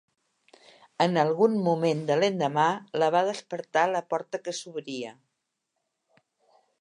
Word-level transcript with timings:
En 1.03 1.19
algun 1.23 1.57
moment 1.67 1.99
de 2.07 2.15
l'endemà 2.21 2.65
la 3.03 3.11
va 3.17 3.23
despertar 3.29 3.83
la 3.91 4.03
porta 4.15 4.41
que 4.47 4.57
s'obria. 4.61 5.13